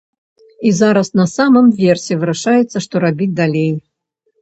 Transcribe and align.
І 0.69 0.71
зараз 0.77 1.11
на 1.19 1.27
самым 1.35 1.69
версе 1.83 2.19
вырашаецца, 2.25 2.77
што 2.89 3.07
рабіць 3.09 3.33
далей. 3.45 3.73